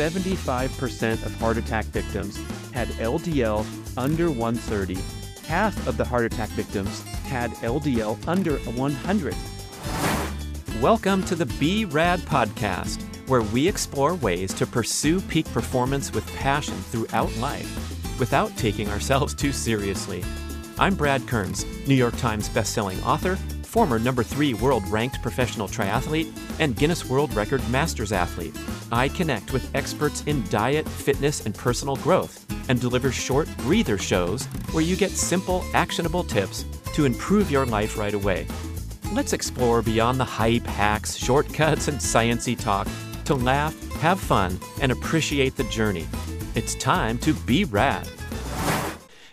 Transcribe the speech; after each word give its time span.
75% 0.00 1.26
of 1.26 1.34
heart 1.38 1.58
attack 1.58 1.84
victims 1.84 2.42
had 2.72 2.88
LDL 2.88 3.66
under 3.98 4.30
130. 4.30 4.96
Half 5.46 5.86
of 5.86 5.98
the 5.98 6.04
heart 6.06 6.24
attack 6.24 6.48
victims 6.50 7.02
had 7.24 7.50
LDL 7.56 8.26
under 8.26 8.56
100. 8.56 9.34
Welcome 10.80 11.22
to 11.24 11.34
the 11.34 11.44
B-Rad 11.44 12.20
podcast, 12.20 13.02
where 13.28 13.42
we 13.42 13.68
explore 13.68 14.14
ways 14.14 14.54
to 14.54 14.66
pursue 14.66 15.20
peak 15.20 15.44
performance 15.52 16.14
with 16.14 16.26
passion 16.36 16.76
throughout 16.76 17.36
life 17.36 18.18
without 18.18 18.56
taking 18.56 18.88
ourselves 18.88 19.34
too 19.34 19.52
seriously. 19.52 20.24
I'm 20.78 20.94
Brad 20.94 21.28
Kearns, 21.28 21.66
New 21.86 21.94
York 21.94 22.16
Times 22.16 22.48
bestselling 22.48 23.04
author, 23.04 23.36
former 23.70 24.00
number 24.00 24.24
three 24.24 24.52
world 24.52 24.86
ranked 24.88 25.22
professional 25.22 25.68
triathlete, 25.68 26.36
and 26.58 26.74
Guinness 26.74 27.04
World 27.04 27.32
Record 27.34 27.62
Masters 27.70 28.10
athlete. 28.10 28.58
I 28.90 29.08
connect 29.08 29.52
with 29.52 29.72
experts 29.76 30.24
in 30.26 30.44
diet, 30.48 30.88
fitness, 30.88 31.46
and 31.46 31.54
personal 31.54 31.94
growth 31.96 32.44
and 32.68 32.80
deliver 32.80 33.12
short 33.12 33.48
breather 33.58 33.96
shows 33.96 34.44
where 34.72 34.82
you 34.82 34.96
get 34.96 35.12
simple, 35.12 35.64
actionable 35.72 36.24
tips 36.24 36.64
to 36.94 37.04
improve 37.04 37.48
your 37.48 37.64
life 37.64 37.96
right 37.96 38.14
away. 38.14 38.48
Let's 39.12 39.32
explore 39.32 39.82
beyond 39.82 40.18
the 40.18 40.24
hype, 40.24 40.66
hacks, 40.66 41.16
shortcuts, 41.16 41.86
and 41.86 41.98
sciency 41.98 42.58
talk 42.58 42.88
to 43.26 43.34
laugh, 43.34 43.74
have 44.00 44.18
fun, 44.18 44.58
and 44.80 44.90
appreciate 44.90 45.56
the 45.56 45.64
journey. 45.64 46.08
It's 46.56 46.74
time 46.74 47.18
to 47.18 47.34
be 47.34 47.64
rad. 47.64 48.08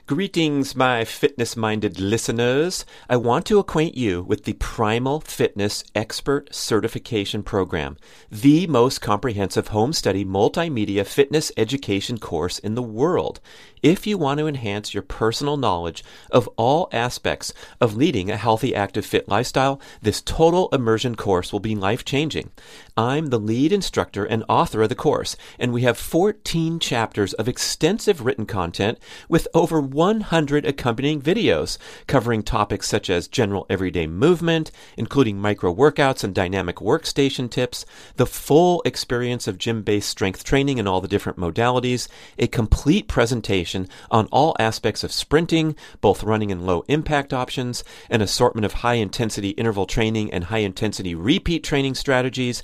Greetings, 0.08 0.74
my 0.74 1.04
fitness 1.04 1.58
minded 1.58 2.00
listeners. 2.00 2.86
I 3.10 3.18
want 3.18 3.46
to 3.48 3.60
acquaint 3.60 3.98
you 3.98 4.24
with 4.24 4.46
the 4.46 4.54
Primal 4.54 5.20
Fitness 5.20 5.84
Expert 5.94 6.56
Certification 6.56 7.44
Program, 7.44 7.98
the 8.32 8.68
most 8.68 9.02
comprehensive 9.02 9.68
home 9.68 9.92
study 9.92 10.24
multimedia 10.24 11.06
fitness 11.06 11.52
education 11.58 12.20
course 12.20 12.58
in 12.58 12.76
the 12.76 12.82
world. 12.82 13.42
If 13.84 14.08
you 14.08 14.17
want 14.17 14.40
to 14.40 14.48
enhance 14.48 14.93
your 14.93 15.04
personal 15.04 15.55
knowledge 15.55 16.04
of 16.32 16.48
all 16.57 16.90
aspects 16.91 17.54
of 17.79 17.96
leading 17.96 18.32
a 18.32 18.38
healthy, 18.38 18.74
active, 18.74 19.05
fit 19.05 19.29
lifestyle, 19.29 19.79
this 20.02 20.21
total 20.21 20.70
immersion 20.70 21.15
course 21.15 21.54
will 21.54 21.60
be 21.60 21.76
life 21.76 22.04
changing. 22.04 22.49
I'm 22.96 23.27
the 23.27 23.40
lead 23.40 23.71
instructor 23.71 24.26
and 24.26 24.43
author 24.49 24.82
of 24.82 24.90
the 24.90 24.96
course, 24.96 25.35
and 25.60 25.71
we 25.71 25.84
have 25.84 25.98
14 25.99 26.79
chapters 26.79 27.34
of 27.34 27.48
extensive 27.48 28.26
written 28.26 28.48
content 28.48 28.98
with 29.29 29.48
over 29.54 29.80
100 29.80 30.65
accompanying 30.65 31.21
videos 31.21 31.77
covering 32.07 32.41
topics 32.41 32.87
such 32.87 33.12
as 33.12 33.27
general 33.27 33.68
everyday 33.70 34.07
movement, 34.07 34.71
including 34.98 35.37
micro 35.37 35.74
workouts 35.74 36.24
and 36.24 36.34
dynamic 36.34 36.77
workstation 36.77 37.49
tips, 37.49 37.85
the 38.15 38.26
full 38.26 38.82
experience 38.85 39.48
of 39.48 39.59
gym 39.59 39.84
based 39.84 40.09
strength 40.09 40.43
training 40.43 40.80
and 40.80 40.87
all 40.87 41.02
the 41.02 41.07
different 41.07 41.37
modalities, 41.37 42.07
a 42.40 42.48
complete 42.48 43.07
presentation 43.07 43.66
on 44.10 44.27
all 44.32 44.55
aspects 44.60 45.04
of 45.04 45.12
sprinting, 45.12 45.76
both 45.99 46.23
running 46.23 46.51
and 46.51 46.65
low 46.65 46.85
impact 46.87 47.34
options, 47.34 47.84
an 48.09 48.21
assortment 48.21 48.65
of 48.65 48.74
high 48.74 48.96
intensity 48.96 49.49
interval 49.49 49.85
training 49.85 50.32
and 50.32 50.46
high 50.46 50.59
intensity 50.59 51.13
repeat 51.13 51.63
training 51.63 51.96
strategies, 51.96 52.63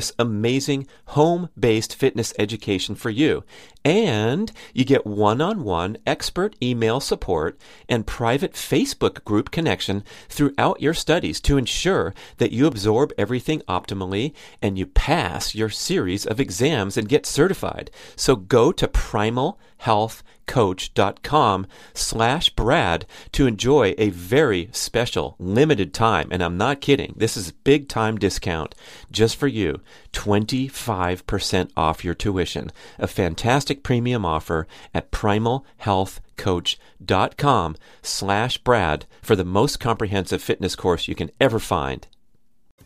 this 0.01 0.11
amazing 0.17 0.87
home 1.09 1.47
based 1.59 1.93
fitness 1.93 2.33
education 2.39 2.95
for 2.95 3.11
you. 3.11 3.43
And 3.85 4.51
you 4.73 4.83
get 4.83 5.05
one 5.05 5.41
on 5.41 5.63
one 5.63 5.97
expert 6.07 6.55
email 6.59 6.99
support 6.99 7.59
and 7.87 8.07
private 8.07 8.53
Facebook 8.53 9.23
group 9.23 9.51
connection 9.51 10.03
throughout 10.27 10.81
your 10.81 10.95
studies 10.95 11.39
to 11.41 11.55
ensure 11.55 12.15
that 12.37 12.51
you 12.51 12.65
absorb 12.65 13.13
everything 13.15 13.61
optimally 13.69 14.33
and 14.59 14.75
you 14.75 14.87
pass 14.87 15.53
your 15.53 15.69
series 15.69 16.25
of 16.25 16.39
exams 16.39 16.97
and 16.97 17.07
get 17.07 17.27
certified. 17.27 17.91
So 18.15 18.35
go 18.35 18.71
to 18.71 18.87
Primal 18.87 19.59
Health 19.77 20.23
coach.com 20.51 21.65
slash 21.93 22.49
Brad 22.49 23.05
to 23.31 23.47
enjoy 23.47 23.95
a 23.97 24.09
very 24.09 24.67
special 24.73 25.37
limited 25.39 25.93
time. 25.93 26.27
And 26.29 26.43
I'm 26.43 26.57
not 26.57 26.81
kidding. 26.81 27.13
This 27.15 27.37
is 27.37 27.53
big 27.53 27.87
time 27.87 28.17
discount 28.17 28.75
just 29.09 29.37
for 29.37 29.47
you. 29.47 29.79
25% 30.11 31.71
off 31.77 32.03
your 32.03 32.13
tuition. 32.13 32.69
A 32.99 33.07
fantastic 33.07 33.81
premium 33.81 34.25
offer 34.25 34.67
at 34.93 35.09
primalhealthcoach.com 35.09 37.75
slash 38.01 38.57
Brad 38.57 39.05
for 39.21 39.37
the 39.37 39.45
most 39.45 39.79
comprehensive 39.79 40.43
fitness 40.43 40.75
course 40.75 41.07
you 41.07 41.15
can 41.15 41.31
ever 41.39 41.59
find. 41.59 42.09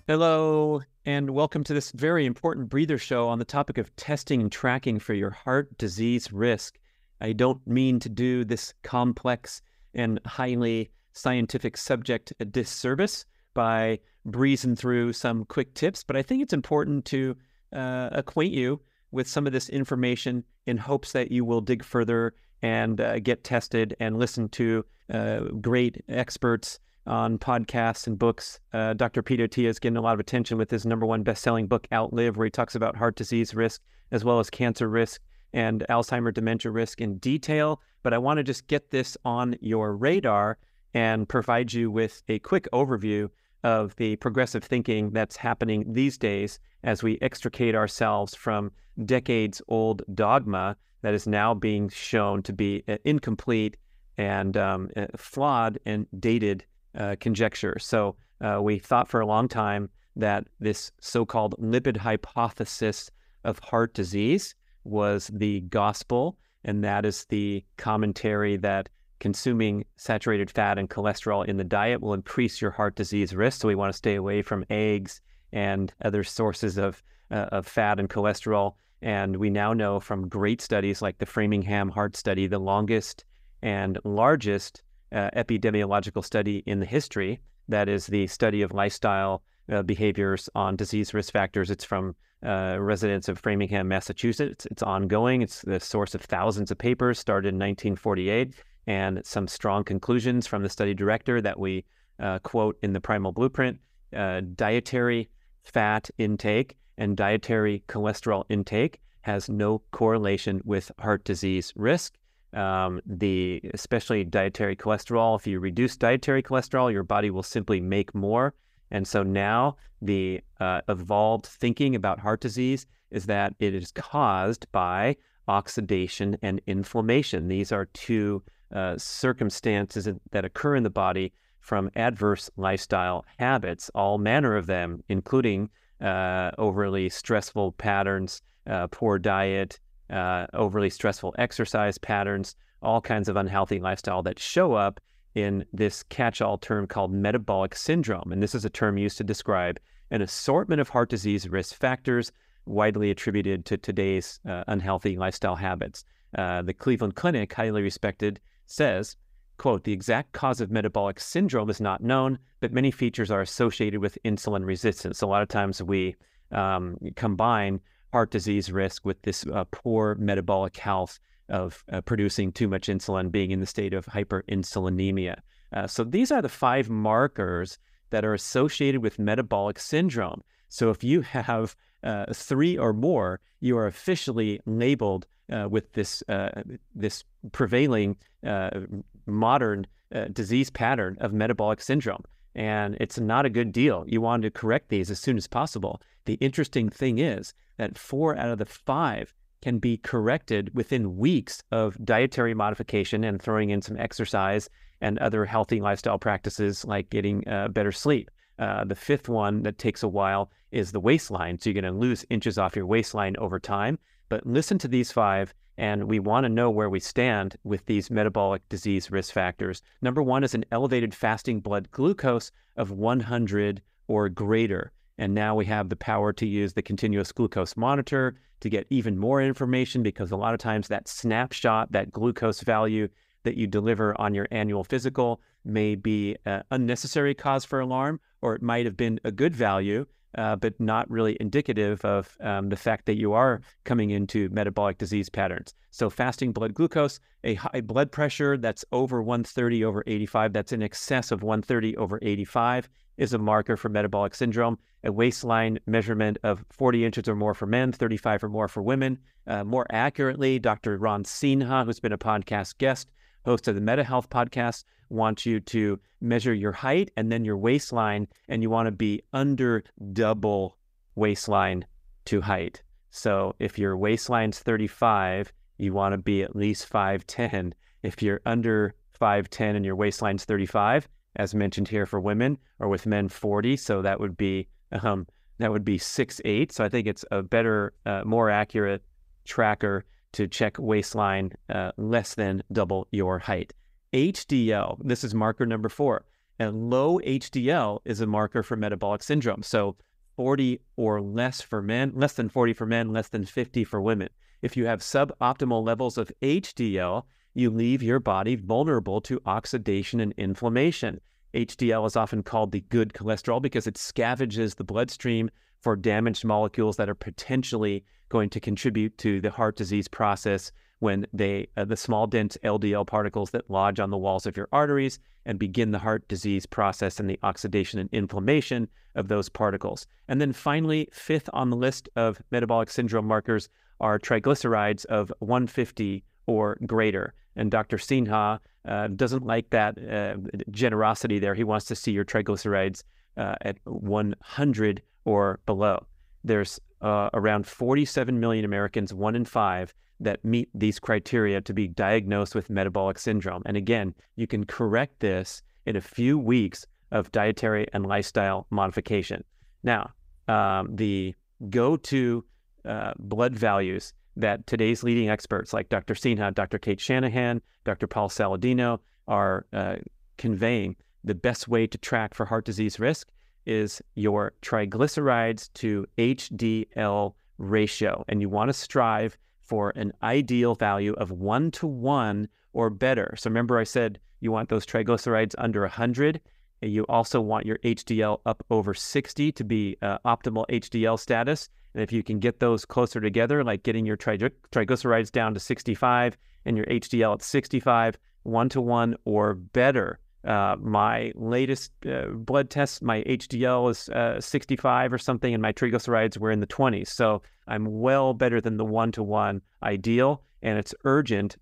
Hello, 0.06 0.84
and 1.04 1.32
welcome 1.32 1.64
to 1.64 1.74
this 1.74 1.90
very 1.90 2.28
important 2.28 2.70
breather 2.70 3.00
show 3.00 3.28
on 3.28 3.40
the 3.40 3.44
topic 3.44 3.80
of 3.80 3.96
testing 3.96 4.40
and 4.40 4.52
tracking 4.52 5.00
for 5.00 5.16
your 5.16 5.32
heart 5.32 5.80
disease 5.80 6.32
risk. 6.32 6.78
I 7.22 7.34
don't 7.34 7.66
mean 7.66 8.00
to 8.02 8.10
do 8.10 8.44
this 8.44 8.74
complex 8.84 9.62
and 9.94 10.20
highly 10.26 10.92
scientific 11.14 11.78
subject 11.78 12.34
a 12.40 12.46
disservice 12.46 13.26
by 13.54 14.00
breezing 14.26 14.76
through 14.76 15.14
some 15.14 15.46
quick 15.46 15.74
tips, 15.74 16.04
but 16.04 16.18
I 16.18 16.22
think 16.22 16.44
it's 16.44 16.54
important 16.54 17.06
to 17.06 17.36
uh, 17.74 18.10
acquaint 18.12 18.54
you 18.54 18.82
with 19.12 19.28
some 19.28 19.48
of 19.48 19.54
this 19.54 19.70
information 19.70 20.44
in 20.66 20.78
hopes 20.78 21.14
that 21.14 21.32
you 21.32 21.46
will 21.46 21.62
dig 21.62 21.84
further 21.84 22.34
and 22.62 23.00
uh, 23.00 23.20
get 23.20 23.44
tested 23.44 23.96
and 24.00 24.18
listen 24.18 24.50
to 24.50 24.86
uh, 25.14 25.40
great 25.62 26.04
experts 26.10 26.80
on 27.08 27.38
podcasts 27.38 28.08
and 28.08 28.18
books. 28.18 28.60
Uh, 28.74 28.94
Dr. 28.94 29.22
Peter 29.22 29.48
Attia 29.48 29.68
is 29.68 29.80
getting 29.80 29.98
a 29.98 30.02
lot 30.02 30.16
of 30.16 30.20
attention 30.20 30.58
with 30.58 30.72
his 30.72 30.86
number 30.86 31.06
one 31.06 31.24
best-selling 31.24 31.68
book, 31.68 31.88
Outlive, 31.94 32.36
where 32.36 32.46
he 32.46 32.52
talks 32.52 32.76
about 32.76 32.96
heart 32.96 33.16
disease 33.16 33.54
risk 33.54 33.82
as 34.12 34.26
well 34.26 34.40
as 34.40 34.50
cancer 34.50 34.90
risk 34.90 35.22
and 35.54 35.86
Alzheimer 35.90 36.34
dementia 36.34 36.72
risk 36.72 37.02
in 37.02 37.18
detail, 37.18 37.82
but 38.04 38.14
I 38.14 38.18
want 38.18 38.38
to 38.38 38.44
just 38.44 38.68
get 38.68 38.92
this 38.92 39.18
on 39.26 39.56
your 39.62 39.96
radar 39.96 40.58
and 40.94 41.28
provide 41.28 41.74
you 41.74 41.92
with 41.92 42.24
a 42.30 42.40
quick 42.40 42.68
overview 42.74 43.30
of 43.64 43.96
the 43.96 44.16
progressive 44.18 44.64
thinking 44.64 45.12
that's 45.12 45.36
happening 45.36 45.92
these 45.92 46.18
days 46.18 46.60
as 46.84 47.02
we 47.02 47.18
extricate 47.22 47.76
ourselves 47.76 48.36
from 48.36 48.72
decades 49.06 49.62
old 49.68 50.04
dogma 50.14 50.78
that 51.02 51.14
is 51.14 51.28
now 51.28 51.54
being 51.54 51.90
shown 51.90 52.42
to 52.44 52.54
be 52.54 52.84
uh, 52.88 52.98
incomplete 53.04 53.78
and 54.18 54.56
um, 54.56 54.90
uh, 54.96 55.08
flawed 55.18 55.78
and 55.86 56.08
dated 56.20 56.64
uh, 56.96 57.16
conjecture. 57.20 57.78
So 57.80 58.16
uh, 58.42 58.60
we 58.62 58.80
thought 58.80 59.10
for 59.10 59.20
a 59.20 59.26
long 59.26 59.48
time 59.48 59.90
that 60.16 60.48
this 60.60 60.92
so 61.02 61.26
called 61.26 61.56
lipid 61.60 61.98
hypothesis 61.98 63.12
of 63.44 63.60
heart 63.60 63.94
disease 63.94 64.56
was 64.86 65.30
the 65.34 65.62
gospel, 65.62 66.38
and 66.64 66.84
that 66.84 67.06
is 67.06 67.26
the 67.26 67.64
commentary 67.78 68.58
that 68.58 68.90
consuming 69.20 69.86
saturated 69.96 70.52
fat 70.52 70.78
and 70.78 70.90
cholesterol 70.90 71.46
in 71.46 71.58
the 71.58 71.64
diet 71.64 72.02
will 72.02 72.14
increase 72.14 72.62
your 72.62 72.72
heart 72.72 72.96
disease 72.96 73.34
risk. 73.34 73.62
So 73.62 73.68
we 73.68 73.76
want 73.76 73.92
to 73.92 73.98
stay 73.98 74.16
away 74.16 74.42
from 74.42 74.66
eggs 74.70 75.22
and 75.52 75.94
other 76.04 76.24
sources 76.24 76.78
of, 76.78 77.02
uh, 77.32 77.48
of 77.52 77.66
fat 77.66 78.00
and 78.00 78.10
cholesterol. 78.10 78.74
And 79.02 79.38
we 79.38 79.50
now 79.50 79.74
know 79.74 80.00
from 80.00 80.28
great 80.28 80.62
studies 80.62 81.02
like 81.02 81.18
the 81.18 81.26
Framingham 81.26 81.90
Heart 81.90 82.16
Study, 82.16 82.48
the 82.48 82.60
longest 82.60 83.26
and 83.62 84.00
largest 84.04 84.84
uh, 85.12 85.30
epidemiological 85.36 86.24
study 86.24 86.64
in 86.66 86.80
the 86.80 86.86
history, 86.86 87.40
that 87.70 87.90
is 87.90 88.08
the 88.08 88.28
study 88.28 88.62
of 88.62 88.74
lifestyle 88.74 89.44
uh, 89.72 89.84
behaviors 89.84 90.50
on 90.56 90.76
disease 90.76 91.14
risk 91.14 91.34
factors. 91.34 91.70
It's 91.70 91.84
from 91.84 92.16
uh, 92.46 92.78
residents 92.80 93.28
of 93.28 93.40
Framingham, 93.40 93.88
Massachusetts. 93.88 94.68
It's 94.70 94.84
ongoing. 94.84 95.42
It's 95.42 95.62
the 95.62 95.80
source 95.80 96.14
of 96.16 96.22
thousands 96.22 96.72
of 96.72 96.78
papers, 96.78 97.20
started 97.20 97.50
in 97.50 97.56
1948, 97.56 98.54
and 98.88 99.26
some 99.26 99.48
strong 99.48 99.84
conclusions 99.84 100.46
from 100.46 100.62
the 100.62 100.70
study 100.70 100.94
director 100.94 101.42
that 101.42 101.60
we 101.60 101.86
uh, 102.20 102.40
quote 102.40 102.78
in 102.84 102.94
the 102.94 103.02
Primal 103.02 103.32
Blueprint. 103.32 103.80
Uh, 104.16 104.42
dietary 104.56 105.30
fat 105.64 106.10
intake 106.18 106.78
and 106.98 107.18
dietary 107.18 107.84
cholesterol 107.88 108.44
intake 108.50 109.02
has 109.22 109.50
no 109.50 109.82
correlation 109.92 110.62
with 110.64 110.92
heart 111.00 111.24
disease 111.24 111.74
risk. 111.76 112.16
Um, 112.54 113.02
the 113.06 113.60
especially 113.74 114.24
dietary 114.24 114.78
cholesterol. 114.78 115.38
If 115.38 115.46
you 115.46 115.60
reduce 115.60 115.98
dietary 115.98 116.42
cholesterol, 116.42 116.90
your 116.90 117.04
body 117.04 117.30
will 117.30 117.44
simply 117.44 117.82
make 117.82 118.16
more 118.16 118.54
and 118.92 119.08
so 119.08 119.24
now 119.24 119.78
the 120.02 120.42
uh, 120.60 120.82
evolved 120.88 121.46
thinking 121.46 121.96
about 121.96 122.20
heart 122.20 122.42
disease 122.42 122.86
is 123.12 123.26
that 123.26 123.54
it 123.60 123.74
is 123.74 123.92
caused 123.92 124.72
by 124.72 125.16
oxidation 125.48 126.38
and 126.42 126.62
inflammation. 126.68 127.48
These 127.48 127.72
are 127.72 127.86
two 127.86 128.44
uh, 128.74 128.98
circumstances 128.98 130.10
that 130.32 130.46
occur 130.46 130.76
in 130.76 130.84
the 130.84 130.90
body 130.90 131.34
from 131.60 131.90
adverse 131.96 132.50
lifestyle 132.58 133.26
habits, 133.38 133.90
all 133.96 134.18
manner 134.18 134.56
of 134.56 134.68
them, 134.68 135.04
including 135.10 135.70
uh, 136.02 136.52
overly 136.58 137.10
stressful 137.10 137.72
patterns, 137.74 138.42
uh, 138.68 138.88
poor 138.88 139.18
diet, 139.18 139.80
uh, 140.10 140.46
overly 140.54 140.90
stressful 140.90 141.34
exercise 141.38 141.98
patterns, 141.98 142.56
all 142.82 143.02
kinds 143.02 143.30
of 143.30 143.36
unhealthy 143.36 143.80
lifestyle 143.80 144.22
that 144.24 144.38
show 144.38 144.74
up 144.74 145.00
in 145.36 145.66
this 145.72 146.04
catch 146.04 146.42
all 146.42 146.58
term 146.58 146.88
called 146.88 147.12
metabolic 147.14 147.76
syndrome. 147.76 148.32
And 148.32 148.42
this 148.42 148.56
is 148.56 148.66
a 148.66 148.70
term 148.70 148.98
used 148.98 149.18
to 149.18 149.24
describe 149.24 149.80
an 150.12 150.22
assortment 150.22 150.82
of 150.82 150.90
heart 150.90 151.10
disease 151.10 151.48
risk 151.48 151.76
factors 151.76 152.32
widely 152.66 153.12
attributed 153.12 153.66
to 153.66 153.78
today's 153.78 154.40
uh, 154.48 154.64
unhealthy 154.68 155.18
lifestyle 155.18 155.56
habits. 155.56 156.04
Uh, 156.38 156.62
the 156.62 156.74
Cleveland 156.74 157.16
Clinic, 157.16 157.54
highly 157.54 157.82
respected, 157.82 158.40
says, 158.66 159.16
quote, 159.58 159.84
the 159.84 159.94
exact 159.94 160.32
cause 160.32 160.62
of 160.62 160.72
metabolic 160.72 161.20
syndrome 161.20 161.70
is 161.70 161.80
not 161.80 162.02
known, 162.02 162.40
but 162.60 162.74
many 162.74 162.92
features 162.92 163.30
are 163.30 163.42
associated 163.42 164.02
with 164.02 164.18
insulin 164.26 164.66
resistance. 164.66 165.22
A 165.22 165.28
lot 165.28 165.42
of 165.42 165.48
times 165.48 165.82
we 165.82 166.16
um, 166.52 166.98
combine 167.16 167.80
heart 168.12 168.32
disease 168.32 168.72
risk 168.72 169.06
with 169.06 169.22
this 169.22 169.46
uh, 169.48 169.66
poor 169.72 170.16
metabolic 170.16 170.78
health 170.78 171.20
of 171.50 171.84
uh, 171.92 172.02
producing 172.02 172.52
too 172.52 172.68
much 172.68 172.88
insulin, 172.88 173.32
being 173.32 173.52
in 173.52 173.60
the 173.60 173.66
state 173.66 173.94
of 173.94 174.06
hyperinsulinemia. 174.06 175.38
Uh, 175.74 175.88
so 175.88 176.04
these 176.04 176.32
are 176.32 176.42
the 176.42 176.50
five 176.50 176.90
markers 176.90 177.78
that 178.10 178.26
are 178.26 178.34
associated 178.34 179.02
with 179.02 179.20
metabolic 179.20 179.80
syndrome. 179.80 180.42
So 180.70 180.90
if 180.90 181.04
you 181.04 181.22
have 181.22 181.76
uh, 182.04 182.26
three 182.34 182.78
or 182.78 182.94
more, 182.94 183.40
you 183.60 183.78
are 183.78 183.88
officially 183.88 184.60
labeled 184.66 185.26
uh, 185.52 185.68
with 185.70 185.92
this 185.94 186.24
uh, 186.28 186.64
this 186.94 187.24
prevailing 187.52 188.16
uh, 188.46 188.82
modern 189.26 189.88
disease 190.32 190.70
pattern 190.70 191.18
of 191.20 191.34
metabolic 191.34 191.82
syndrome. 191.82 192.24
And 192.54 192.96
it's 193.02 193.20
not 193.20 193.46
a 193.46 193.50
good 193.50 193.74
deal. 193.74 194.06
You 194.08 194.22
want 194.22 194.44
to 194.44 194.52
correct 194.52 194.88
these 194.90 195.12
as 195.12 195.20
soon 195.20 195.36
as 195.36 195.46
possible. 195.46 196.02
The 196.24 196.36
interesting 196.36 196.90
thing 196.90 197.20
is 197.20 197.54
that 197.78 197.98
four 197.98 198.38
out 198.38 198.50
of 198.50 198.60
the 198.60 198.66
five 198.66 199.34
can 199.62 199.80
be 199.80 199.98
corrected 199.98 200.72
within 200.74 201.18
weeks 201.18 201.64
of 201.72 201.98
dietary 202.06 202.54
modification 202.54 203.24
and 203.24 203.42
throwing 203.42 203.70
in 203.70 203.82
some 203.82 203.98
exercise 203.98 204.70
and 205.02 205.18
other 205.20 205.46
healthy 205.46 205.82
lifestyle 205.82 206.20
practices 206.20 206.86
like 206.86 207.10
getting 207.10 207.48
uh, 207.48 207.68
better 207.68 207.92
sleep. 207.92 208.30
Uh, 208.58 208.86
the 208.86 208.96
fifth 208.96 209.28
one 209.28 209.64
that 209.64 209.78
takes 209.78 210.04
a 210.04 210.08
while 210.08 210.50
is 210.72 210.92
the 210.92 211.00
waistline. 211.00 211.60
So 211.60 211.70
you're 211.70 211.82
going 211.82 211.94
to 211.94 212.00
lose 212.00 212.26
inches 212.30 212.58
off 212.58 212.76
your 212.76 212.86
waistline 212.86 213.36
over 213.38 213.60
time. 213.60 214.00
But 214.30 214.46
listen 214.46 214.78
to 214.80 214.88
these 214.88 215.12
five, 215.12 215.54
and 215.78 216.06
we 216.06 216.20
want 216.20 216.46
to 216.46 216.50
know 216.50 216.70
where 216.70 216.90
we 216.90 217.00
stand 217.00 217.58
with 217.64 217.86
these 217.86 218.10
metabolic 218.10 218.68
disease 218.70 219.12
risk 219.12 219.34
factors. 219.34 219.82
Number 220.02 220.24
one 220.24 220.44
is 220.44 220.56
an 220.56 220.66
elevated 220.72 221.14
fasting 221.14 221.60
blood 221.60 221.92
glucose 221.92 222.52
of 222.78 222.92
100 222.92 223.82
or 224.08 224.30
greater. 224.30 224.92
And 225.18 225.34
now 225.34 225.56
we 225.56 225.66
have 225.66 225.90
the 225.90 225.96
power 225.96 226.34
to 226.34 226.46
use 226.46 226.74
the 226.74 226.82
continuous 226.82 227.32
glucose 227.32 227.78
monitor 227.78 228.36
to 228.60 228.70
get 228.70 228.88
even 228.90 229.18
more 229.18 229.42
information 229.42 230.04
because 230.04 230.32
a 230.32 230.38
lot 230.38 230.54
of 230.54 230.60
times 230.60 230.88
that 230.88 231.08
snapshot, 231.08 231.92
that 231.92 232.12
glucose 232.12 232.62
value 232.62 233.08
that 233.44 233.56
you 233.56 233.68
deliver 233.68 234.20
on 234.20 234.34
your 234.34 234.48
annual 234.52 234.84
physical 234.84 235.40
may 235.64 235.96
be 235.96 236.36
an 236.46 236.64
unnecessary 236.72 237.34
cause 237.34 237.64
for 237.64 237.80
alarm, 237.80 238.20
or 238.42 238.56
it 238.56 238.62
might 238.62 238.86
have 238.86 238.98
been 238.98 239.20
a 239.24 239.32
good 239.32 239.56
value, 239.56 240.06
uh, 240.38 240.56
but 240.56 240.80
not 240.80 241.10
really 241.10 241.38
indicative 241.40 242.04
of 242.06 242.38
um, 242.42 242.70
the 242.70 242.76
fact 242.76 243.06
that 243.06 243.16
you 243.16 243.34
are 243.34 243.62
coming 243.84 244.10
into 244.10 244.50
metabolic 244.50 244.98
disease 244.98 245.30
patterns. 245.30 245.74
So, 245.92 246.10
fasting 246.10 246.52
blood 246.52 246.74
glucose, 246.74 247.20
a 247.44 247.56
high 247.56 247.82
blood 247.82 248.12
pressure 248.12 248.58
that's 248.58 248.84
over 248.92 249.22
130 249.22 249.84
over 249.84 250.04
85, 250.06 250.54
that's 250.54 250.72
in 250.72 250.84
excess 250.84 251.32
of 251.32 251.44
130 251.44 251.96
over 251.98 252.20
85, 252.22 252.90
is 253.18 253.34
a 253.34 253.38
marker 253.38 253.78
for 253.78 253.90
metabolic 253.90 254.36
syndrome. 254.36 254.78
A 255.04 255.12
waistline 255.12 255.80
measurement 255.86 256.40
of 256.44 256.66
40 256.72 257.06
inches 257.06 257.30
or 257.30 257.36
more 257.36 257.54
for 257.54 257.68
men, 257.68 257.92
35 257.92 258.44
or 258.44 258.50
more 258.50 258.68
for 258.68 258.82
women. 258.82 259.20
Uh, 259.46 259.64
more 259.64 259.86
accurately, 259.92 260.58
Dr. 260.58 260.98
Ron 260.98 261.24
Sinha, 261.24 261.86
who's 261.86 262.00
been 262.00 262.12
a 262.12 262.18
podcast 262.18 262.80
guest, 262.80 263.12
host 263.46 263.68
of 263.68 263.76
the 263.76 263.82
Meta 263.82 264.04
Health 264.04 264.30
podcast, 264.30 264.84
wants 265.10 265.46
you 265.46 265.60
to 265.60 266.00
measure 266.20 266.54
your 266.54 266.72
height 266.72 267.12
and 267.16 267.32
then 267.32 267.46
your 267.46 267.58
waistline, 267.58 268.28
and 268.50 268.62
you 268.62 268.70
want 268.70 268.88
to 268.88 268.92
be 268.92 269.22
under 269.34 269.84
double 270.12 270.78
waistline 271.16 271.86
to 272.26 272.42
height. 272.42 272.82
So 273.12 273.56
if 273.60 273.80
your 273.80 273.96
waistline's 273.96 274.60
35, 274.60 275.54
you 275.78 275.94
want 275.94 276.14
to 276.14 276.18
be 276.18 276.44
at 276.44 276.56
least 276.56 276.92
5'10. 276.92 277.74
If 278.04 278.22
you're 278.22 278.42
under 278.46 278.94
5'10 279.20 279.76
and 279.76 279.86
your 279.86 279.96
waistline's 279.96 280.44
35, 280.44 281.08
as 281.38 281.56
mentioned 281.56 281.88
here 281.88 282.06
for 282.06 282.20
women, 282.20 282.58
or 282.80 282.90
with 282.90 283.06
men 283.06 283.30
40, 283.30 283.78
so 283.78 284.02
that 284.02 284.20
would 284.20 284.36
be 284.36 284.68
um, 284.92 285.28
that 285.58 285.72
would 285.72 285.86
be 285.86 285.98
6'8. 285.98 286.72
So 286.72 286.84
I 286.84 286.90
think 286.90 287.08
it's 287.08 287.26
a 287.32 287.42
better, 287.42 287.94
uh, 288.06 288.24
more 288.26 288.50
accurate 288.50 289.04
tracker 289.46 290.06
to 290.36 290.48
check 290.48 290.78
waistline 290.78 291.52
uh, 291.70 291.92
less 291.98 292.36
than 292.36 292.64
double 292.72 293.08
your 293.12 293.40
height. 293.40 293.74
HDL, 294.14 294.98
this 295.04 295.24
is 295.24 295.34
marker 295.34 295.66
number 295.66 295.90
four. 295.90 296.26
And 296.60 296.90
low 296.90 297.20
HDL 297.20 298.00
is 298.06 298.22
a 298.22 298.28
marker 298.28 298.64
for 298.64 298.78
metabolic 298.78 299.24
syndrome. 299.24 299.64
So 299.64 299.98
40 300.38 300.80
or 300.96 301.22
less 301.22 301.62
for 301.62 301.82
men, 301.82 302.12
less 302.16 302.34
than 302.34 302.50
40 302.50 302.74
for 302.74 302.86
men, 302.86 303.12
less 303.12 303.30
than 303.30 303.46
50 303.46 303.84
for 303.84 304.02
women. 304.02 304.30
If 304.62 304.76
you 304.78 304.86
have 304.86 305.00
suboptimal 305.00 305.86
levels 305.86 306.18
of 306.18 306.32
HDL, 306.42 307.24
you 307.54 307.70
leave 307.70 308.04
your 308.04 308.20
body 308.20 308.56
vulnerable 308.56 309.22
to 309.22 309.42
oxidation 309.46 310.20
and 310.20 310.34
inflammation. 310.38 311.22
HDL 311.54 312.06
is 312.06 312.18
often 312.18 312.44
called 312.44 312.72
the 312.72 312.82
good 312.82 313.14
cholesterol 313.14 313.62
because 313.62 313.88
it 313.88 313.96
scavenges 313.96 314.76
the 314.76 314.84
bloodstream 314.84 315.50
for 315.86 315.96
damaged 315.96 316.44
molecules 316.44 316.98
that 316.98 317.10
are 317.10 317.14
potentially 317.14 318.04
going 318.30 318.50
to 318.50 318.60
contribute 318.60 319.16
to 319.20 319.40
the 319.40 319.52
heart 319.52 319.76
disease 319.76 320.08
process 320.08 320.72
when 320.98 321.28
they 321.32 321.68
uh, 321.78 321.86
the 321.86 321.96
small 321.96 322.26
dense 322.26 322.58
LDL 322.64 323.06
particles 323.06 323.52
that 323.52 323.70
lodge 323.70 324.00
on 324.00 324.10
the 324.10 324.18
walls 324.18 324.48
of 324.48 324.58
your 324.58 324.68
arteries 324.72 325.20
and 325.46 325.60
begin 325.60 325.92
the 325.92 326.00
heart 326.00 326.28
disease 326.28 326.66
process 326.66 327.20
and 327.20 327.30
the 327.30 327.38
oxidation 327.44 328.00
and 328.00 328.10
inflammation 328.12 328.88
of 329.14 329.28
those 329.28 329.48
particles. 329.48 330.08
And 330.28 330.42
then 330.42 330.54
finally, 330.54 331.08
fifth 331.12 331.52
on 331.54 331.70
the 331.70 331.78
list 331.78 332.10
of 332.16 332.42
metabolic 332.50 332.90
syndrome 332.90 333.28
markers 333.28 333.70
are 334.00 334.18
triglycerides 334.18 335.06
of 335.06 335.32
150 335.38 336.24
or 336.48 336.80
greater. 336.88 337.36
And 337.56 337.70
Dr. 337.70 337.98
Sinha 337.98 338.58
uh, 338.86 339.08
doesn't 339.10 339.46
like 339.46 339.70
that 339.70 340.00
uh, 340.04 340.38
generosity 340.72 341.38
there. 341.38 341.54
He 341.54 341.64
wants 341.64 341.86
to 341.86 341.96
see 341.96 342.12
your 342.12 342.26
triglycerides 342.26 343.04
uh, 343.38 343.54
at 343.62 343.78
100 343.84 345.04
or 345.26 345.60
below. 345.66 346.06
There's 346.44 346.80
uh, 347.02 347.30
around 347.34 347.68
47 347.68 348.40
million 348.40 348.66
Americans, 348.66 349.14
one 349.14 349.36
in 349.36 349.46
five, 349.46 349.94
that 350.20 350.44
meet 350.46 350.70
these 350.74 351.00
criteria 351.00 351.60
to 351.62 351.74
be 351.74 351.88
diagnosed 351.88 352.56
with 352.56 352.70
metabolic 352.70 353.20
syndrome. 353.20 353.64
And 353.66 353.76
again, 353.76 354.16
you 354.36 354.48
can 354.48 354.66
correct 354.66 355.20
this 355.20 355.62
in 355.86 355.96
a 355.96 356.02
few 356.02 356.40
weeks 356.40 356.86
of 357.12 357.32
dietary 357.32 357.88
and 357.94 358.06
lifestyle 358.06 358.66
modification. 358.70 359.44
Now, 359.84 360.12
um, 360.48 360.96
the 360.96 361.36
go 361.70 361.98
to 361.98 362.46
uh, 362.86 363.14
blood 363.18 363.56
values 363.56 364.14
that 364.38 364.66
today's 364.68 365.04
leading 365.04 365.30
experts 365.30 365.74
like 365.74 365.90
Dr. 365.90 366.14
Sinha, 366.14 366.54
Dr. 366.54 366.78
Cate 366.78 367.00
Shanahan, 367.00 367.62
Dr. 367.84 368.08
Paul 368.08 368.30
Saladino 368.30 369.00
are 369.28 369.66
uh, 369.74 369.96
conveying 370.38 370.96
the 371.24 371.36
best 371.36 371.68
way 371.68 371.88
to 371.88 371.98
track 371.98 372.34
for 372.34 372.46
heart 372.46 372.66
disease 372.66 373.00
risk 373.00 373.30
is 373.66 374.02
your 374.16 374.54
triglycerides 374.62 375.72
to 375.74 376.06
HDL 376.18 377.34
ratio. 377.58 378.26
And 378.28 378.42
you 378.42 378.50
want 378.50 378.70
to 378.70 378.74
strive 378.74 379.38
for 379.64 379.92
an 379.96 380.14
ideal 380.22 380.76
value 380.76 381.14
of 381.14 381.32
one 381.32 381.72
to 381.72 381.88
one 381.88 382.48
or 382.74 382.90
better. 382.90 383.34
So 383.38 383.50
remember, 383.50 383.80
I 383.80 383.84
said 383.84 384.20
you 384.42 384.52
want 384.52 384.70
those 384.70 384.86
triglycerides 384.86 385.56
under 385.58 385.82
100. 385.82 386.42
And 386.82 386.92
You 386.92 387.04
also 387.06 387.42
want 387.42 387.66
your 387.66 387.78
HDL 387.80 388.42
up 388.46 388.64
over 388.70 388.94
60 388.94 389.52
to 389.52 389.64
be 389.64 389.98
uh, 390.02 390.20
optimal 390.26 390.66
HDL 390.70 391.20
status. 391.20 391.70
And 391.94 392.04
if 392.04 392.12
you 392.12 392.22
can 392.22 392.40
get 392.40 392.60
those 392.60 392.86
closer 392.86 393.22
together, 393.22 393.64
like 393.64 393.84
getting 393.84 394.06
your 394.06 394.18
tri- 394.18 394.38
triglycerides 394.38 395.32
down 395.32 395.54
to 395.54 395.60
65 395.60 396.38
and 396.66 396.78
your 396.78 396.86
HDL 396.88 397.36
at 397.36 397.42
65, 397.42 398.18
one 398.44 398.70
to 398.70 398.82
one 398.82 399.16
or 399.26 399.54
better. 399.54 400.20
Uh, 400.46 400.76
my 400.80 401.32
latest 401.36 401.92
uh, 402.06 402.28
blood 402.28 402.70
test, 402.70 403.02
my 403.02 403.24
HDL 403.24 403.90
is 403.90 404.10
uh, 404.10 404.40
65 404.40 405.12
or 405.12 405.18
something, 405.18 405.54
and 405.54 405.62
my 405.62 405.74
triglycerides 405.74 406.38
were 406.38 406.52
in 406.52 406.60
the 406.60 406.68
20s. 406.68 407.08
So 407.08 407.42
I'm 407.68 407.86
well 407.86 408.34
better 408.34 408.62
than 408.62 408.78
the 408.78 408.86
one 408.86 409.12
to 409.14 409.24
one 409.24 409.62
ideal, 409.82 410.44
and 410.62 410.78
it's 410.78 410.94
urgent, 411.04 411.58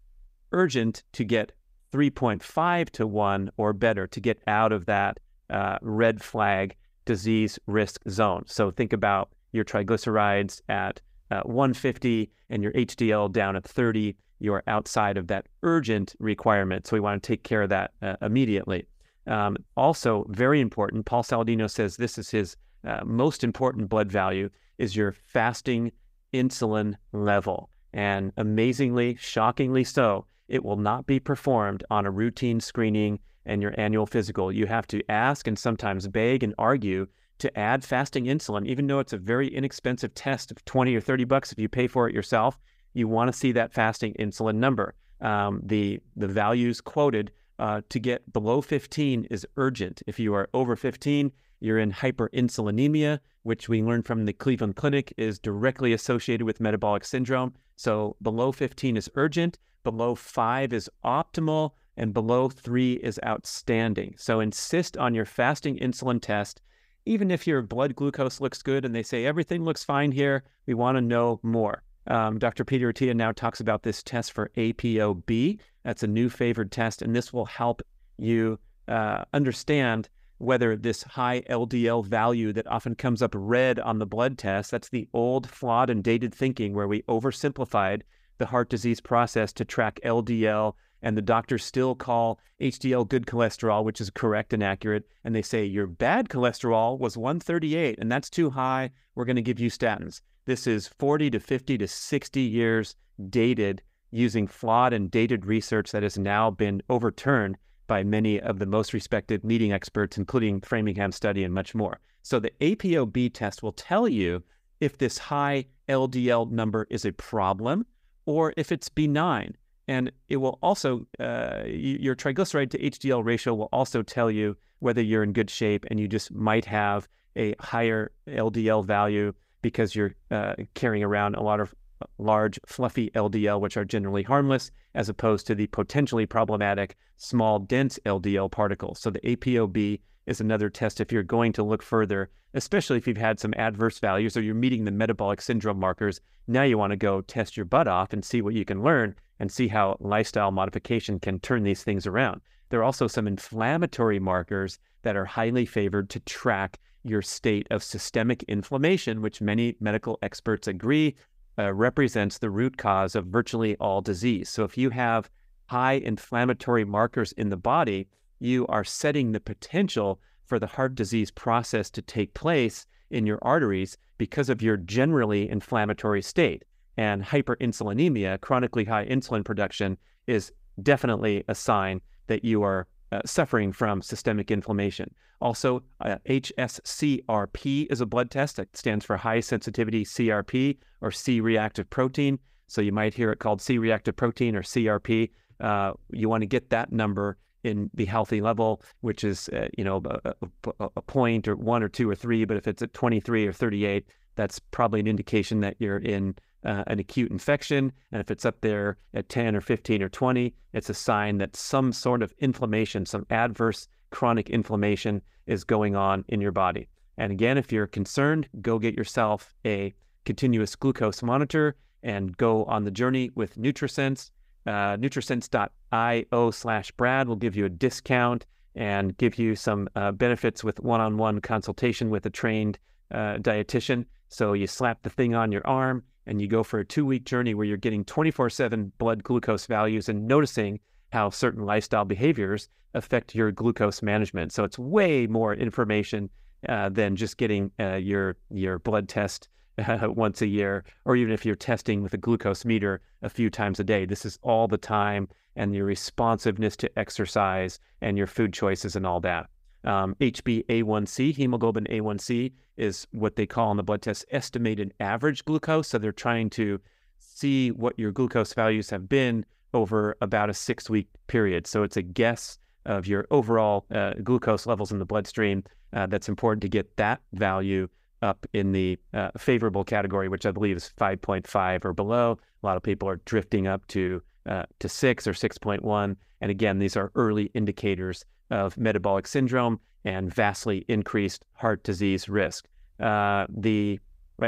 urgent 0.51 1.03
to 1.13 1.23
get 1.23 1.53
3.5 1.93 2.89
to 2.89 3.07
1 3.07 3.51
or 3.57 3.71
better 3.71 4.07
to 4.07 4.19
get 4.19 4.41
out 4.47 4.71
of 4.71 4.85
that 4.87 5.19
uh, 5.49 5.77
red 5.81 6.21
flag 6.21 6.75
disease 7.05 7.59
risk 7.67 8.01
zone. 8.09 8.43
So 8.47 8.71
think 8.71 8.91
about 8.91 9.29
your 9.51 9.63
triglycerides 9.63 10.61
at 10.67 10.99
uh, 11.31 11.41
150 11.43 12.29
and 12.49 12.63
your 12.63 12.73
HDL 12.73 13.31
down 13.31 13.55
at 13.55 13.63
30, 13.63 14.15
you 14.43 14.53
are 14.53 14.63
outside 14.67 15.17
of 15.17 15.27
that 15.27 15.47
urgent 15.63 16.15
requirement. 16.19 16.85
So 16.85 16.95
we 16.95 16.99
want 16.99 17.23
to 17.23 17.27
take 17.27 17.43
care 17.43 17.61
of 17.61 17.69
that 17.69 17.91
uh, 18.01 18.17
immediately. 18.21 18.85
Um, 19.25 19.55
also, 19.77 20.25
very 20.29 20.59
important, 20.59 21.05
Paul 21.05 21.23
Saladino 21.23 21.69
says 21.69 21.95
this 21.95 22.17
is 22.17 22.29
his 22.29 22.57
uh, 22.85 22.99
most 23.05 23.43
important 23.43 23.87
blood 23.87 24.11
value 24.11 24.49
is 24.77 24.95
your 24.95 25.13
fasting 25.13 25.91
insulin 26.33 26.95
level. 27.13 27.69
And 27.93 28.33
amazingly, 28.35 29.15
shockingly 29.15 29.85
so, 29.85 30.25
it 30.49 30.63
will 30.63 30.77
not 30.77 31.05
be 31.05 31.19
performed 31.19 31.85
on 31.89 32.05
a 32.05 32.11
routine 32.11 32.59
screening 32.59 33.19
and 33.45 33.61
your 33.61 33.73
annual 33.79 34.05
physical. 34.05 34.51
You 34.51 34.65
have 34.65 34.87
to 34.87 35.01
ask 35.09 35.47
and 35.47 35.57
sometimes 35.57 36.07
beg 36.07 36.43
and 36.43 36.53
argue 36.57 37.07
to 37.39 37.57
add 37.57 37.83
fasting 37.83 38.25
insulin, 38.25 38.65
even 38.67 38.87
though 38.87 38.99
it's 38.99 39.13
a 39.13 39.17
very 39.17 39.47
inexpensive 39.47 40.13
test 40.15 40.51
of 40.51 40.63
20 40.65 40.95
or 40.95 41.01
30 41.01 41.23
bucks 41.23 41.51
if 41.51 41.59
you 41.59 41.69
pay 41.69 41.87
for 41.87 42.09
it 42.09 42.15
yourself. 42.15 42.59
You 42.93 43.07
want 43.07 43.31
to 43.31 43.37
see 43.37 43.51
that 43.53 43.73
fasting 43.73 44.15
insulin 44.19 44.55
number. 44.55 44.95
Um, 45.21 45.61
the, 45.63 45.99
the 46.15 46.27
values 46.27 46.81
quoted 46.81 47.31
uh, 47.59 47.81
to 47.89 47.99
get 47.99 48.31
below 48.33 48.61
15 48.61 49.25
is 49.29 49.47
urgent. 49.57 50.01
If 50.07 50.19
you 50.19 50.33
are 50.33 50.49
over 50.53 50.75
15, 50.75 51.31
you're 51.59 51.79
in 51.79 51.93
hyperinsulinemia, 51.93 53.19
which 53.43 53.69
we 53.69 53.81
learned 53.81 54.05
from 54.05 54.25
the 54.25 54.33
Cleveland 54.33 54.75
Clinic 54.75 55.13
is 55.17 55.39
directly 55.39 55.93
associated 55.93 56.45
with 56.45 56.59
metabolic 56.59 57.05
syndrome. 57.05 57.53
So 57.77 58.17
below 58.21 58.51
15 58.51 58.97
is 58.97 59.09
urgent, 59.15 59.59
below 59.83 60.15
5 60.15 60.73
is 60.73 60.89
optimal, 61.05 61.71
and 61.95 62.13
below 62.13 62.49
3 62.49 62.93
is 62.93 63.19
outstanding. 63.25 64.15
So 64.17 64.39
insist 64.39 64.97
on 64.97 65.13
your 65.13 65.25
fasting 65.25 65.77
insulin 65.77 66.21
test. 66.21 66.61
Even 67.05 67.31
if 67.31 67.45
your 67.45 67.61
blood 67.61 67.95
glucose 67.95 68.41
looks 68.41 68.61
good 68.61 68.83
and 68.85 68.95
they 68.95 69.03
say 69.03 69.25
everything 69.25 69.63
looks 69.63 69.83
fine 69.83 70.11
here, 70.11 70.43
we 70.65 70.73
want 70.73 70.97
to 70.97 71.01
know 71.01 71.39
more. 71.43 71.83
Um, 72.07 72.39
Dr. 72.39 72.65
Peter 72.65 72.91
Attia 72.91 73.15
now 73.15 73.31
talks 73.31 73.59
about 73.59 73.83
this 73.83 74.03
test 74.03 74.33
for 74.33 74.51
APOB. 74.57 75.59
That's 75.83 76.03
a 76.03 76.07
new 76.07 76.29
favored 76.29 76.71
test, 76.71 77.01
and 77.01 77.15
this 77.15 77.31
will 77.31 77.45
help 77.45 77.81
you 78.17 78.59
uh, 78.87 79.23
understand 79.33 80.09
whether 80.37 80.75
this 80.75 81.03
high 81.03 81.41
LDL 81.49 82.05
value 82.05 82.51
that 82.53 82.67
often 82.67 82.95
comes 82.95 83.21
up 83.21 83.31
red 83.33 83.79
on 83.79 83.99
the 83.99 84.05
blood 84.05 84.37
test, 84.37 84.71
that's 84.71 84.89
the 84.89 85.07
old, 85.13 85.49
flawed, 85.49 85.89
and 85.89 86.03
dated 86.03 86.33
thinking 86.33 86.73
where 86.73 86.87
we 86.87 87.01
oversimplified 87.03 88.01
the 88.39 88.45
heart 88.47 88.69
disease 88.69 88.99
process 88.99 89.53
to 89.53 89.63
track 89.63 89.99
LDL, 90.03 90.73
and 91.01 91.15
the 91.15 91.21
doctors 91.21 91.63
still 91.63 91.95
call 91.95 92.39
HDL 92.59 93.07
good 93.07 93.25
cholesterol, 93.25 93.83
which 93.83 94.01
is 94.01 94.09
correct 94.09 94.53
and 94.53 94.63
accurate. 94.63 95.07
And 95.23 95.35
they 95.35 95.41
say 95.41 95.63
your 95.65 95.87
bad 95.87 96.29
cholesterol 96.29 96.99
was 96.99 97.17
138, 97.17 97.99
and 97.99 98.11
that's 98.11 98.29
too 98.29 98.49
high. 98.49 98.91
We're 99.15 99.25
going 99.25 99.35
to 99.37 99.41
give 99.41 99.59
you 99.59 99.69
statins. 99.69 100.21
This 100.45 100.67
is 100.67 100.87
40 100.87 101.31
to 101.31 101.39
50 101.39 101.77
to 101.77 101.87
60 101.87 102.41
years 102.41 102.95
dated 103.29 103.81
using 104.11 104.45
flawed 104.45 104.91
and 104.91 105.09
dated 105.09 105.45
research 105.45 105.91
that 105.91 106.03
has 106.03 106.17
now 106.17 106.51
been 106.51 106.81
overturned 106.89 107.57
by 107.87 108.03
many 108.03 108.41
of 108.41 108.59
the 108.59 108.65
most 108.65 108.93
respected 108.93 109.43
leading 109.45 109.71
experts, 109.71 110.17
including 110.17 110.59
Framingham 110.59 111.13
study 111.13 111.43
and 111.45 111.53
much 111.53 111.73
more. 111.73 111.99
So 112.23 112.39
the 112.39 112.51
APOB 112.59 113.33
test 113.33 113.63
will 113.63 113.71
tell 113.71 114.07
you 114.07 114.43
if 114.81 114.97
this 114.97 115.17
high 115.17 115.65
LDL 115.87 116.51
number 116.51 116.87
is 116.89 117.05
a 117.05 117.13
problem 117.13 117.85
or 118.25 118.53
if 118.57 118.71
it's 118.71 118.89
benign. 118.89 119.55
And 119.87 120.11
it 120.27 120.37
will 120.37 120.59
also, 120.61 121.07
uh, 121.19 121.63
your 121.65 122.15
triglyceride 122.15 122.71
to 122.71 122.79
HDL 122.79 123.23
ratio 123.23 123.53
will 123.53 123.69
also 123.71 124.01
tell 124.01 124.29
you 124.29 124.57
whether 124.79 125.01
you're 125.01 125.23
in 125.23 125.33
good 125.33 125.49
shape 125.49 125.85
and 125.89 125.99
you 125.99 126.07
just 126.07 126.33
might 126.33 126.65
have 126.65 127.07
a 127.37 127.55
higher 127.59 128.11
LDL 128.27 128.85
value 128.85 129.33
because 129.63 129.95
you're 129.95 130.13
uh, 130.29 130.53
carrying 130.75 131.03
around 131.03 131.33
a 131.33 131.41
lot 131.41 131.59
of 131.59 131.73
large, 132.19 132.59
fluffy 132.67 133.09
LDL, 133.15 133.59
which 133.59 133.77
are 133.77 133.85
generally 133.85 134.21
harmless, 134.21 134.69
as 134.93 135.09
opposed 135.09 135.47
to 135.47 135.55
the 135.55 135.65
potentially 135.67 136.27
problematic 136.27 136.95
small, 137.17 137.57
dense 137.57 137.97
LDL 138.05 138.51
particles. 138.51 138.99
So 138.99 139.09
the 139.09 139.21
APOB 139.21 139.99
is 140.25 140.39
another 140.39 140.69
test 140.69 141.01
if 141.01 141.11
you're 141.11 141.23
going 141.23 141.53
to 141.53 141.63
look 141.63 141.81
further, 141.81 142.29
especially 142.53 142.97
if 142.97 143.07
you've 143.07 143.17
had 143.17 143.39
some 143.39 143.53
adverse 143.57 143.99
values 143.99 144.37
or 144.37 144.41
you're 144.41 144.55
meeting 144.55 144.85
the 144.85 144.91
metabolic 144.91 145.41
syndrome 145.41 145.79
markers. 145.79 146.21
Now 146.47 146.63
you 146.63 146.77
want 146.77 146.91
to 146.91 146.97
go 146.97 147.21
test 147.21 147.57
your 147.57 147.65
butt 147.65 147.87
off 147.87 148.13
and 148.13 148.23
see 148.23 148.41
what 148.41 148.53
you 148.53 148.65
can 148.65 148.83
learn 148.83 149.15
and 149.39 149.51
see 149.51 149.67
how 149.67 149.97
lifestyle 149.99 150.51
modification 150.51 151.19
can 151.19 151.39
turn 151.39 151.63
these 151.63 151.83
things 151.83 152.05
around. 152.05 152.41
There 152.69 152.79
are 152.79 152.83
also 152.83 153.07
some 153.07 153.27
inflammatory 153.27 154.19
markers 154.19 154.79
that 155.03 155.15
are 155.15 155.25
highly 155.25 155.65
favored 155.65 156.09
to 156.11 156.19
track 156.21 156.79
your 157.03 157.21
state 157.21 157.67
of 157.69 157.83
systemic 157.83 158.43
inflammation, 158.43 159.21
which 159.21 159.41
many 159.41 159.75
medical 159.79 160.17
experts 160.21 160.67
agree 160.67 161.15
uh, 161.57 161.73
represents 161.73 162.37
the 162.37 162.49
root 162.49 162.77
cause 162.77 163.15
of 163.15 163.27
virtually 163.27 163.75
all 163.77 164.01
disease. 164.01 164.49
So 164.49 164.63
if 164.63 164.77
you 164.77 164.89
have 164.89 165.29
high 165.67 165.93
inflammatory 165.93 166.85
markers 166.85 167.31
in 167.33 167.49
the 167.49 167.57
body, 167.57 168.07
you 168.39 168.65
are 168.67 168.83
setting 168.83 169.31
the 169.31 169.39
potential 169.39 170.19
for 170.45 170.59
the 170.59 170.67
heart 170.67 170.95
disease 170.95 171.31
process 171.31 171.89
to 171.91 172.01
take 172.01 172.33
place 172.33 172.85
in 173.09 173.25
your 173.25 173.39
arteries 173.41 173.97
because 174.17 174.49
of 174.49 174.61
your 174.61 174.77
generally 174.77 175.49
inflammatory 175.49 176.21
state. 176.21 176.63
And 176.97 177.23
hyperinsulinemia, 177.23 178.41
chronically 178.41 178.85
high 178.85 179.05
insulin 179.05 179.43
production, 179.43 179.97
is 180.27 180.51
definitely 180.81 181.43
a 181.47 181.55
sign 181.55 182.01
that 182.27 182.43
you 182.43 182.63
are 182.63 182.87
uh, 183.13 183.21
suffering 183.25 183.71
from 183.71 184.01
systemic 184.01 184.49
inflammation. 184.49 185.13
Also, 185.39 185.83
uh, 186.01 186.15
HSCRP 186.27 187.91
is 187.91 188.01
a 188.01 188.05
blood 188.05 188.31
test 188.31 188.55
that 188.55 188.75
stands 188.75 189.05
for 189.05 189.17
high 189.17 189.39
sensitivity 189.39 190.03
CRP 190.03 190.77
or 191.01 191.11
C 191.11 191.39
reactive 191.41 191.89
protein. 191.89 192.39
So 192.67 192.81
you 192.81 192.91
might 192.91 193.13
hear 193.13 193.31
it 193.31 193.39
called 193.39 193.61
C 193.61 193.77
reactive 193.77 194.15
protein 194.15 194.55
or 194.55 194.63
CRP. 194.63 195.29
Uh, 195.59 195.93
you 196.11 196.27
want 196.29 196.41
to 196.41 196.47
get 196.47 196.69
that 196.69 196.91
number 196.91 197.37
in 197.63 197.89
the 197.93 198.05
healthy 198.05 198.41
level, 198.41 198.81
which 199.01 199.23
is 199.23 199.49
uh, 199.49 199.67
you 199.77 199.83
know 199.83 200.01
a, 200.25 200.33
a, 200.79 200.89
a 200.97 201.01
point 201.01 201.47
or 201.47 201.55
one 201.55 201.83
or 201.83 201.89
two 201.89 202.09
or 202.09 202.15
three. 202.15 202.45
But 202.45 202.57
if 202.57 202.67
it's 202.67 202.81
at 202.81 202.93
23 202.93 203.45
or 203.45 203.53
38, 203.53 204.05
that's 204.35 204.59
probably 204.71 205.01
an 205.01 205.07
indication 205.07 205.59
that 205.59 205.75
you're 205.79 205.97
in 205.97 206.35
uh, 206.65 206.83
an 206.87 206.99
acute 206.99 207.31
infection. 207.31 207.91
And 208.11 208.21
if 208.21 208.31
it's 208.31 208.45
up 208.45 208.61
there 208.61 208.97
at 209.13 209.29
10 209.29 209.55
or 209.55 209.61
15 209.61 210.01
or 210.01 210.09
20, 210.09 210.53
it's 210.73 210.89
a 210.89 210.93
sign 210.93 211.37
that 211.37 211.55
some 211.55 211.93
sort 211.93 212.21
of 212.21 212.33
inflammation, 212.39 213.05
some 213.05 213.25
adverse 213.29 213.87
chronic 214.11 214.49
inflammation 214.49 215.21
is 215.47 215.63
going 215.63 215.95
on 215.95 216.23
in 216.27 216.41
your 216.41 216.51
body. 216.51 216.87
And 217.17 217.31
again, 217.31 217.57
if 217.57 217.71
you're 217.71 217.87
concerned, 217.87 218.47
go 218.61 218.79
get 218.79 218.95
yourself 218.95 219.53
a 219.65 219.93
continuous 220.25 220.75
glucose 220.75 221.21
monitor 221.21 221.75
and 222.01 222.35
go 222.37 222.65
on 222.65 222.83
the 222.83 222.91
journey 222.91 223.29
with 223.35 223.57
NutriSense. 223.57 224.31
Uh, 224.65 224.97
NutriSense.io 224.97 226.51
slash 226.51 226.91
Brad 226.91 227.27
will 227.27 227.35
give 227.35 227.55
you 227.55 227.65
a 227.65 227.69
discount 227.69 228.45
and 228.75 229.15
give 229.17 229.37
you 229.37 229.55
some 229.55 229.87
uh, 229.95 230.11
benefits 230.11 230.63
with 230.63 230.79
one 230.79 231.01
on 231.01 231.17
one 231.17 231.39
consultation 231.41 232.09
with 232.09 232.25
a 232.25 232.29
trained 232.29 232.79
uh, 233.11 233.35
dietitian. 233.37 234.05
So 234.29 234.53
you 234.53 234.65
slap 234.65 235.03
the 235.03 235.09
thing 235.09 235.35
on 235.35 235.51
your 235.51 235.65
arm 235.67 236.03
and 236.25 236.41
you 236.41 236.47
go 236.47 236.63
for 236.63 236.79
a 236.79 236.85
two 236.85 237.05
week 237.05 237.25
journey 237.25 237.53
where 237.53 237.65
you're 237.65 237.77
getting 237.77 238.05
24 238.05 238.49
7 238.49 238.91
blood 238.97 239.23
glucose 239.23 239.65
values 239.65 240.09
and 240.09 240.27
noticing 240.27 240.79
how 241.11 241.29
certain 241.29 241.65
lifestyle 241.65 242.05
behaviors 242.05 242.69
affect 242.93 243.35
your 243.35 243.51
glucose 243.51 244.01
management. 244.01 244.51
So 244.51 244.63
it's 244.63 244.79
way 244.79 245.27
more 245.27 245.53
information 245.53 246.29
uh, 246.67 246.89
than 246.89 247.15
just 247.15 247.37
getting 247.37 247.71
uh, 247.79 247.95
your 247.95 248.37
your 248.49 248.79
blood 248.79 249.09
test 249.09 249.49
uh, 249.77 249.99
once 250.09 250.41
a 250.41 250.47
year, 250.47 250.85
or 251.05 251.15
even 251.15 251.33
if 251.33 251.45
you're 251.45 251.55
testing 251.55 252.01
with 252.01 252.13
a 252.13 252.17
glucose 252.17 252.65
meter 252.65 253.01
a 253.21 253.29
few 253.29 253.49
times 253.49 253.79
a 253.79 253.83
day. 253.83 254.05
This 254.05 254.25
is 254.25 254.39
all 254.41 254.67
the 254.67 254.77
time, 254.77 255.27
and 255.55 255.75
your 255.75 255.85
responsiveness 255.85 256.75
to 256.77 256.99
exercise 256.99 257.79
and 258.01 258.17
your 258.17 258.27
food 258.27 258.53
choices 258.53 258.95
and 258.95 259.05
all 259.05 259.19
that. 259.21 259.49
Um, 259.83 260.15
HbA1c, 260.19 261.35
hemoglobin 261.35 261.85
A1c, 261.89 262.51
is 262.77 263.07
what 263.11 263.35
they 263.35 263.45
call 263.45 263.69
on 263.69 263.77
the 263.77 263.83
blood 263.83 264.01
test 264.01 264.25
estimated 264.31 264.93
average 264.99 265.45
glucose. 265.45 265.89
So 265.89 265.97
they're 265.97 266.11
trying 266.11 266.49
to 266.51 266.79
see 267.19 267.71
what 267.71 267.97
your 267.97 268.11
glucose 268.11 268.53
values 268.53 268.89
have 268.89 269.09
been 269.09 269.45
over 269.73 270.15
about 270.21 270.49
a 270.49 270.53
six 270.53 270.89
week 270.89 271.07
period. 271.27 271.67
So 271.67 271.83
it's 271.83 271.97
a 271.97 272.01
guess 272.01 272.57
of 272.85 273.07
your 273.07 273.27
overall 273.31 273.85
uh, 273.91 274.13
glucose 274.23 274.65
levels 274.65 274.91
in 274.91 274.99
the 274.99 275.05
bloodstream. 275.05 275.63
Uh, 275.93 276.07
that's 276.07 276.29
important 276.29 276.61
to 276.61 276.69
get 276.69 276.95
that 276.97 277.21
value 277.33 277.87
up 278.21 278.45
in 278.53 278.71
the 278.71 278.97
uh, 279.13 279.29
favorable 279.37 279.83
category, 279.83 280.29
which 280.29 280.45
I 280.45 280.51
believe 280.51 280.77
is 280.77 280.91
5.5 280.97 281.85
or 281.85 281.93
below. 281.93 282.39
A 282.61 282.65
lot 282.65 282.77
of 282.77 282.83
people 282.83 283.07
are 283.09 283.17
drifting 283.25 283.67
up 283.67 283.85
to 283.87 284.21
uh, 284.45 284.63
to 284.79 284.89
six 284.89 285.25
or 285.25 285.33
6.1. 285.33 286.15
And 286.41 286.51
again, 286.51 286.79
these 286.79 286.97
are 286.97 287.11
early 287.15 287.45
indicators 287.53 288.25
of 288.53 288.77
metabolic 288.77 289.27
syndrome 289.27 289.79
and 290.05 290.33
vastly 290.33 290.85
increased 290.87 291.43
heart 291.53 291.83
disease 291.83 292.29
risk. 292.29 292.67
Uh, 292.99 293.47
the 293.49 293.99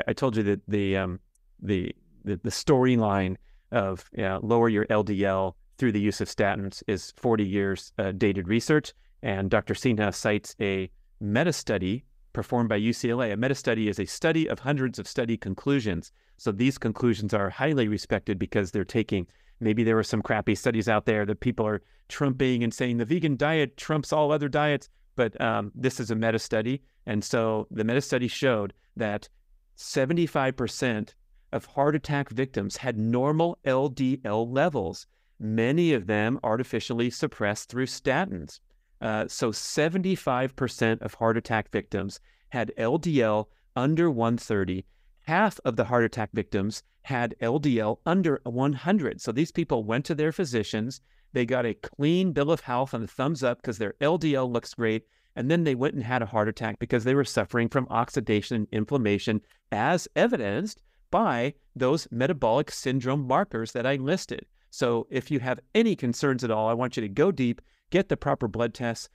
I 0.08 0.14
told 0.14 0.38
you 0.38 0.44
that 0.44 0.62
the 0.68 0.96
um, 0.98 1.20
the 1.62 1.94
the, 2.24 2.40
the 2.44 2.52
storyline 2.52 3.36
of 3.72 4.10
you 4.16 4.24
know, 4.24 4.40
lower 4.44 4.70
your 4.70 4.86
LDL 4.86 5.54
through 5.78 5.92
the 5.92 6.00
use 6.00 6.22
of 6.22 6.28
statins 6.28 6.82
is 6.88 7.14
40 7.18 7.44
years 7.44 7.92
uh, 7.98 8.12
dated 8.12 8.48
research, 8.48 8.94
and 9.22 9.50
Dr. 9.50 9.74
Sinha 9.74 10.14
cites 10.14 10.56
a 10.62 10.90
meta 11.20 11.52
study 11.52 12.06
performed 12.32 12.70
by 12.70 12.80
UCLA. 12.80 13.34
A 13.34 13.38
meta 13.38 13.56
study 13.56 13.88
is 13.88 14.00
a 14.00 14.06
study 14.06 14.48
of 14.48 14.60
hundreds 14.60 15.00
of 15.00 15.08
study 15.08 15.38
conclusions. 15.38 16.12
So 16.38 16.52
these 16.52 16.78
conclusions 16.78 17.34
are 17.34 17.50
highly 17.50 17.88
respected 17.88 18.38
because 18.38 18.72
they're 18.72 18.86
taking 18.86 19.28
maybe 19.60 19.84
there 19.84 19.96
were 19.96 20.04
some 20.04 20.22
crappy 20.22 20.56
studies 20.56 20.90
out 20.90 21.06
there 21.06 21.26
that 21.26 21.40
people 21.40 21.66
are 21.66 21.82
trumping 22.08 22.64
and 22.64 22.74
saying 22.74 22.98
the 22.98 23.06
vegan 23.06 23.36
diet 23.36 23.78
trumps 23.78 24.14
all 24.14 24.32
other 24.32 24.50
diets. 24.50 24.90
But 25.16 25.40
um, 25.40 25.72
this 25.74 26.00
is 26.00 26.12
a 26.12 26.16
meta 26.16 26.40
study. 26.40 26.82
And 27.06 27.24
so 27.24 27.68
the 27.72 27.84
meta 27.84 28.02
study 28.02 28.28
showed 28.28 28.74
that 28.98 29.30
75% 29.78 31.14
of 31.54 31.66
heart 31.66 31.96
attack 31.96 32.30
victims 32.30 32.78
had 32.78 32.98
normal 32.98 33.58
LDL 33.66 34.54
levels, 34.54 35.08
many 35.40 35.94
of 35.94 36.08
them 36.08 36.40
artificially 36.44 37.10
suppressed 37.10 37.70
through 37.70 37.86
statins. 37.86 38.60
Uh, 39.02 39.26
so 39.28 39.52
75% 39.52 41.02
of 41.02 41.14
heart 41.14 41.38
attack 41.38 41.72
victims 41.72 42.20
had 42.50 42.72
LDL 42.78 43.46
under 43.76 44.10
130. 44.10 44.86
Half 45.28 45.60
of 45.66 45.76
the 45.76 45.86
heart 45.86 46.04
attack 46.04 46.30
victims 46.34 46.84
had 47.04 47.36
LDL 47.42 47.98
under 48.06 48.42
100. 48.44 49.22
So 49.22 49.32
these 49.32 49.52
people 49.52 49.84
went 49.84 50.06
to 50.06 50.16
their 50.16 50.32
physicians. 50.32 51.02
They 51.34 51.46
got 51.46 51.66
a 51.66 51.74
clean 51.74 52.32
bill 52.32 52.52
of 52.52 52.62
health 52.62 52.94
and 52.94 53.04
a 53.04 53.08
thumbs 53.08 53.44
up 53.44 53.62
because 53.62 53.80
their 53.80 53.96
LDL 54.02 54.52
looks 54.52 54.76
great. 54.76 55.04
And 55.36 55.50
then 55.50 55.64
they 55.64 55.76
went 55.76 55.96
and 55.96 56.04
had 56.04 56.22
a 56.22 56.28
heart 56.28 56.48
attack 56.48 56.80
because 56.80 57.04
they 57.04 57.16
were 57.16 57.26
suffering 57.26 57.70
from 57.70 57.88
oxidation 57.90 58.56
and 58.56 58.68
inflammation, 58.72 59.42
as 59.72 60.08
evidenced 60.16 60.82
by 61.12 61.56
those 61.76 62.08
metabolic 62.12 62.72
syndrome 62.72 63.28
markers 63.28 63.72
that 63.74 63.86
I 63.86 63.96
listed. 63.96 64.46
So 64.70 65.08
if 65.10 65.32
you 65.32 65.40
have 65.40 65.60
any 65.74 65.96
concerns 65.96 66.44
at 66.44 66.52
all, 66.52 66.68
I 66.68 66.74
want 66.74 66.98
you 66.98 67.02
to 67.02 67.10
go 67.10 67.32
deep, 67.32 67.62
get 67.90 68.10
the 68.10 68.18
proper 68.18 68.48
blood 68.48 68.74
tests, 68.74 69.10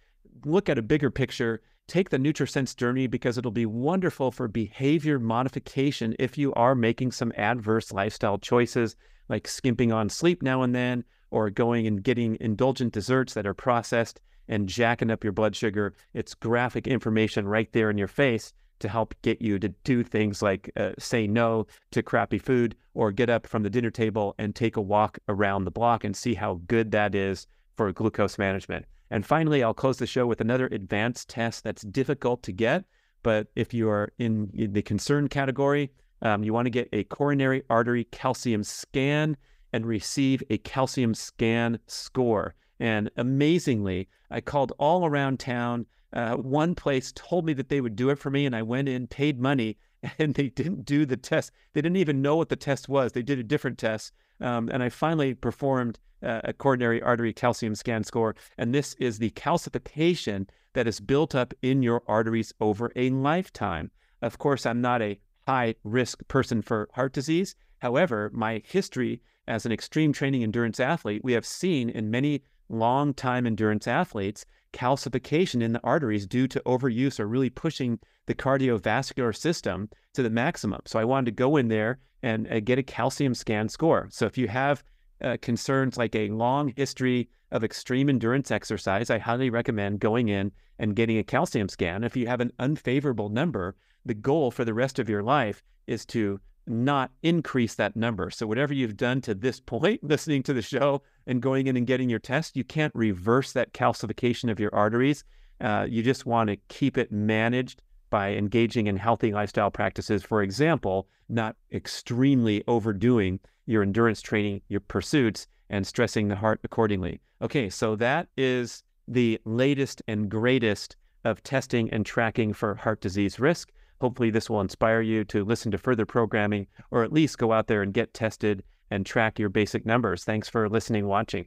look 0.44 0.68
at 0.68 0.78
a 0.78 0.82
bigger 0.82 1.10
picture, 1.10 1.60
take 1.90 2.10
the 2.10 2.18
NutriSense 2.18 2.76
journey 2.76 3.08
because 3.08 3.36
it'll 3.36 3.50
be 3.50 3.66
wonderful 3.66 4.30
for 4.30 4.46
behavior 4.46 5.18
modification 5.18 6.14
if 6.20 6.38
you 6.38 6.54
are 6.54 6.76
making 6.76 7.10
some 7.10 7.32
adverse 7.36 7.92
lifestyle 7.92 8.38
choices 8.38 8.94
like 9.28 9.48
skimping 9.48 9.90
on 9.90 10.08
sleep 10.08 10.40
now 10.40 10.62
and 10.62 10.72
then 10.72 11.02
or 11.32 11.50
going 11.50 11.88
and 11.88 12.04
getting 12.04 12.36
indulgent 12.40 12.92
desserts 12.92 13.34
that 13.34 13.46
are 13.46 13.54
processed 13.54 14.20
and 14.48 14.68
jacking 14.68 15.10
up 15.10 15.24
your 15.24 15.32
blood 15.32 15.56
sugar. 15.56 15.92
It's 16.14 16.34
graphic 16.34 16.86
information 16.86 17.46
right 17.46 17.70
there 17.72 17.90
in 17.90 17.98
your 17.98 18.08
face 18.08 18.52
to 18.78 18.88
help 18.88 19.14
get 19.22 19.42
you 19.42 19.58
to 19.58 19.68
do 19.84 20.04
things 20.04 20.42
like 20.42 20.70
uh, 20.76 20.92
say 20.98 21.26
no 21.26 21.66
to 21.90 22.02
crappy 22.02 22.38
food 22.38 22.76
or 22.94 23.10
get 23.10 23.28
up 23.28 23.46
from 23.46 23.64
the 23.64 23.70
dinner 23.70 23.90
table 23.90 24.34
and 24.38 24.54
take 24.54 24.76
a 24.76 24.80
walk 24.80 25.18
around 25.28 25.64
the 25.64 25.70
block 25.70 26.04
and 26.04 26.16
see 26.16 26.34
how 26.34 26.60
good 26.68 26.92
that 26.92 27.14
is 27.14 27.46
for 27.80 27.90
glucose 27.92 28.36
management. 28.36 28.84
And 29.10 29.24
finally, 29.24 29.62
I'll 29.62 29.72
close 29.72 29.96
the 29.96 30.06
show 30.06 30.26
with 30.26 30.42
another 30.42 30.66
advanced 30.66 31.30
test 31.30 31.64
that's 31.64 31.80
difficult 31.80 32.42
to 32.42 32.52
get. 32.52 32.84
But 33.22 33.46
if 33.56 33.72
you 33.72 33.88
are 33.88 34.12
in 34.18 34.50
the 34.52 34.82
concern 34.82 35.28
category, 35.28 35.90
um, 36.20 36.44
you 36.44 36.52
want 36.52 36.66
to 36.66 36.70
get 36.70 36.90
a 36.92 37.04
coronary 37.04 37.62
artery 37.70 38.04
calcium 38.04 38.64
scan 38.64 39.34
and 39.72 39.86
receive 39.86 40.42
a 40.50 40.58
calcium 40.58 41.14
scan 41.14 41.78
score. 41.86 42.54
And 42.80 43.10
amazingly, 43.16 44.10
I 44.30 44.42
called 44.42 44.74
all 44.78 45.06
around 45.06 45.40
town. 45.40 45.86
Uh, 46.12 46.36
one 46.36 46.74
place 46.74 47.14
told 47.16 47.46
me 47.46 47.54
that 47.54 47.70
they 47.70 47.80
would 47.80 47.96
do 47.96 48.10
it 48.10 48.18
for 48.18 48.28
me, 48.28 48.44
and 48.44 48.54
I 48.54 48.60
went 48.60 48.90
in, 48.90 49.06
paid 49.06 49.40
money, 49.40 49.78
and 50.18 50.34
they 50.34 50.50
didn't 50.50 50.84
do 50.84 51.06
the 51.06 51.16
test. 51.16 51.50
They 51.72 51.80
didn't 51.80 51.96
even 51.96 52.20
know 52.20 52.36
what 52.36 52.50
the 52.50 52.56
test 52.56 52.90
was. 52.90 53.12
They 53.12 53.22
did 53.22 53.38
a 53.38 53.42
different 53.42 53.78
test. 53.78 54.12
Um, 54.40 54.68
and 54.72 54.82
I 54.82 54.88
finally 54.88 55.34
performed 55.34 55.98
uh, 56.22 56.40
a 56.44 56.52
coronary 56.52 57.00
artery 57.02 57.32
calcium 57.32 57.74
scan 57.74 58.04
score. 58.04 58.34
And 58.58 58.74
this 58.74 58.94
is 58.94 59.18
the 59.18 59.30
calcification 59.30 60.48
that 60.74 60.86
is 60.86 61.00
built 61.00 61.34
up 61.34 61.52
in 61.62 61.82
your 61.82 62.02
arteries 62.06 62.52
over 62.60 62.92
a 62.96 63.10
lifetime. 63.10 63.90
Of 64.22 64.38
course, 64.38 64.66
I'm 64.66 64.80
not 64.80 65.02
a 65.02 65.18
high 65.46 65.74
risk 65.82 66.26
person 66.28 66.62
for 66.62 66.88
heart 66.92 67.12
disease. 67.12 67.54
However, 67.78 68.30
my 68.32 68.62
history 68.64 69.22
as 69.48 69.66
an 69.66 69.72
extreme 69.72 70.12
training 70.12 70.42
endurance 70.42 70.78
athlete, 70.78 71.24
we 71.24 71.32
have 71.32 71.46
seen 71.46 71.90
in 71.90 72.10
many 72.10 72.42
long 72.68 73.12
time 73.12 73.46
endurance 73.46 73.88
athletes 73.88 74.44
calcification 74.72 75.62
in 75.62 75.72
the 75.72 75.80
arteries 75.82 76.26
due 76.26 76.48
to 76.48 76.62
overuse 76.66 77.20
or 77.20 77.26
really 77.26 77.50
pushing 77.50 77.98
the 78.26 78.34
cardiovascular 78.34 79.36
system 79.36 79.88
to 80.14 80.22
the 80.22 80.30
maximum. 80.30 80.80
So 80.86 80.98
I 80.98 81.04
wanted 81.04 81.26
to 81.26 81.32
go 81.32 81.56
in 81.56 81.68
there 81.68 81.98
and 82.22 82.50
uh, 82.50 82.60
get 82.60 82.78
a 82.78 82.82
calcium 82.82 83.34
scan 83.34 83.68
score. 83.68 84.08
So 84.10 84.26
if 84.26 84.38
you 84.38 84.48
have 84.48 84.82
uh, 85.22 85.36
concerns 85.42 85.96
like 85.96 86.14
a 86.14 86.30
long 86.30 86.72
history 86.76 87.28
of 87.50 87.64
extreme 87.64 88.08
endurance 88.08 88.50
exercise, 88.50 89.10
I 89.10 89.18
highly 89.18 89.50
recommend 89.50 90.00
going 90.00 90.28
in 90.28 90.52
and 90.78 90.96
getting 90.96 91.18
a 91.18 91.24
calcium 91.24 91.68
scan. 91.68 92.04
If 92.04 92.16
you 92.16 92.26
have 92.26 92.40
an 92.40 92.52
unfavorable 92.58 93.28
number, 93.28 93.76
the 94.04 94.14
goal 94.14 94.50
for 94.50 94.64
the 94.64 94.74
rest 94.74 94.98
of 94.98 95.08
your 95.08 95.22
life 95.22 95.62
is 95.86 96.06
to 96.06 96.40
not 96.70 97.10
increase 97.22 97.74
that 97.74 97.96
number. 97.96 98.30
So, 98.30 98.46
whatever 98.46 98.72
you've 98.72 98.96
done 98.96 99.20
to 99.22 99.34
this 99.34 99.60
point, 99.60 100.02
listening 100.04 100.42
to 100.44 100.52
the 100.52 100.62
show 100.62 101.02
and 101.26 101.42
going 101.42 101.66
in 101.66 101.76
and 101.76 101.86
getting 101.86 102.08
your 102.08 102.18
test, 102.18 102.56
you 102.56 102.64
can't 102.64 102.94
reverse 102.94 103.52
that 103.52 103.72
calcification 103.72 104.50
of 104.50 104.60
your 104.60 104.74
arteries. 104.74 105.24
Uh, 105.60 105.86
you 105.88 106.02
just 106.02 106.24
want 106.24 106.48
to 106.48 106.56
keep 106.68 106.96
it 106.96 107.12
managed 107.12 107.82
by 108.08 108.32
engaging 108.32 108.86
in 108.86 108.96
healthy 108.96 109.32
lifestyle 109.32 109.70
practices. 109.70 110.22
For 110.22 110.42
example, 110.42 111.08
not 111.28 111.56
extremely 111.72 112.64
overdoing 112.66 113.40
your 113.66 113.82
endurance 113.82 114.20
training, 114.20 114.62
your 114.68 114.80
pursuits, 114.80 115.46
and 115.68 115.86
stressing 115.86 116.28
the 116.28 116.36
heart 116.36 116.60
accordingly. 116.64 117.20
Okay, 117.40 117.70
so 117.70 117.94
that 117.96 118.28
is 118.36 118.82
the 119.06 119.40
latest 119.44 120.02
and 120.08 120.28
greatest 120.28 120.96
of 121.24 121.42
testing 121.42 121.90
and 121.90 122.04
tracking 122.04 122.52
for 122.52 122.74
heart 122.74 123.00
disease 123.00 123.38
risk. 123.38 123.70
Hopefully, 124.00 124.30
this 124.30 124.48
will 124.48 124.60
inspire 124.60 125.00
you 125.00 125.24
to 125.24 125.44
listen 125.44 125.70
to 125.72 125.78
further 125.78 126.06
programming 126.06 126.66
or 126.90 127.04
at 127.04 127.12
least 127.12 127.38
go 127.38 127.52
out 127.52 127.66
there 127.66 127.82
and 127.82 127.92
get 127.92 128.14
tested 128.14 128.62
and 128.90 129.04
track 129.06 129.38
your 129.38 129.48
basic 129.48 129.86
numbers. 129.86 130.24
Thanks 130.24 130.48
for 130.48 130.68
listening, 130.68 131.06
watching. 131.06 131.46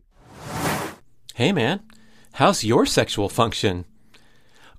Hey, 1.36 1.52
man, 1.52 1.82
how's 2.34 2.64
your 2.64 2.86
sexual 2.86 3.28
function? 3.28 3.86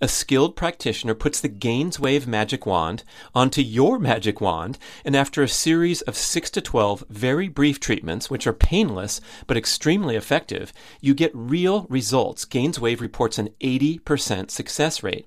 a 0.00 0.08
skilled 0.08 0.56
practitioner 0.56 1.14
puts 1.14 1.40
the 1.40 1.48
GainsWave 1.48 2.26
magic 2.26 2.66
wand 2.66 3.04
onto 3.34 3.62
your 3.62 3.98
magic 3.98 4.40
wand, 4.40 4.78
and 5.04 5.16
after 5.16 5.42
a 5.42 5.48
series 5.48 6.02
of 6.02 6.16
6 6.16 6.50
to 6.50 6.60
12 6.60 7.04
very 7.08 7.48
brief 7.48 7.80
treatments, 7.80 8.30
which 8.30 8.46
are 8.46 8.52
painless 8.52 9.20
but 9.46 9.56
extremely 9.56 10.16
effective, 10.16 10.72
you 11.00 11.14
get 11.14 11.30
real 11.34 11.86
results. 11.88 12.44
GainsWave 12.44 13.00
reports 13.00 13.38
an 13.38 13.50
80% 13.60 14.50
success 14.50 15.02
rate. 15.02 15.26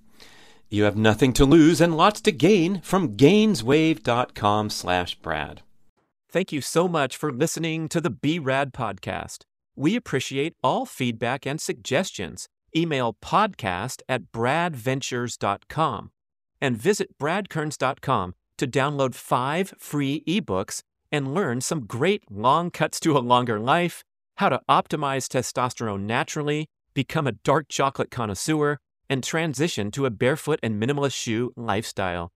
You 0.73 0.85
have 0.85 0.95
nothing 0.95 1.33
to 1.33 1.43
lose 1.43 1.81
and 1.81 1.97
lots 1.97 2.21
to 2.21 2.31
gain 2.31 2.79
from 2.79 3.17
gainswave.com 3.17 4.69
slash 4.69 5.15
Brad. 5.15 5.63
Thank 6.29 6.53
you 6.53 6.61
so 6.61 6.87
much 6.87 7.17
for 7.17 7.29
listening 7.29 7.89
to 7.89 7.99
the 7.99 8.09
B-Rad 8.09 8.71
podcast. 8.71 9.39
We 9.75 9.97
appreciate 9.97 10.55
all 10.63 10.85
feedback 10.85 11.45
and 11.45 11.59
suggestions. 11.59 12.47
Email 12.73 13.17
podcast 13.21 14.01
at 14.07 14.31
bradventures.com 14.31 16.11
and 16.61 16.77
visit 16.77 17.17
bradkearns.com 17.17 18.33
to 18.57 18.67
download 18.67 19.13
five 19.13 19.73
free 19.77 20.23
ebooks 20.25 20.83
and 21.11 21.33
learn 21.33 21.59
some 21.59 21.85
great 21.85 22.23
long 22.31 22.71
cuts 22.71 23.01
to 23.01 23.17
a 23.17 23.19
longer 23.19 23.59
life, 23.59 24.05
how 24.35 24.47
to 24.47 24.61
optimize 24.69 25.27
testosterone 25.27 26.03
naturally, 26.03 26.69
become 26.93 27.27
a 27.27 27.33
dark 27.33 27.67
chocolate 27.67 28.09
connoisseur, 28.09 28.77
and 29.11 29.23
transition 29.23 29.91
to 29.91 30.05
a 30.05 30.09
barefoot 30.09 30.59
and 30.63 30.81
minimalist 30.81 31.13
shoe 31.13 31.51
lifestyle. 31.57 32.31